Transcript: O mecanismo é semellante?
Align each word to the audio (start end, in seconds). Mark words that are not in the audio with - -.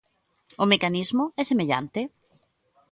O 0.63 0.65
mecanismo 0.71 1.23
é 1.41 1.43
semellante? 1.51 2.01